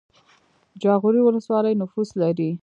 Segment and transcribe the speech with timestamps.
[0.81, 2.49] جاغوری ولسوالۍ نفوس لري؟